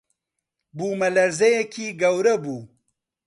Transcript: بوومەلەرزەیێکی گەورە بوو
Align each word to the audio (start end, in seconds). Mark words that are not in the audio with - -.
بوومەلەرزەیێکی 0.77 1.95
گەورە 2.01 2.35
بوو 2.43 2.61